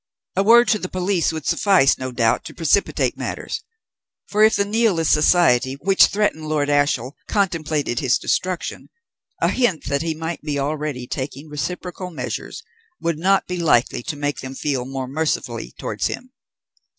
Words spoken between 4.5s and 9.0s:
the Nihilist Society which threatened Lord Ashiel contemplated his destruction,